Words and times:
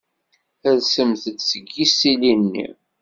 Rsemt-d 0.77 1.37
seg 1.49 1.65
yisili-nni. 1.75 2.67